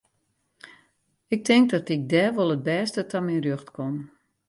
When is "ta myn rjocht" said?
3.09-3.69